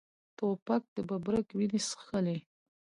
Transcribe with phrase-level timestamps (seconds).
[0.37, 2.37] توپک د ببرک وینې څښلي.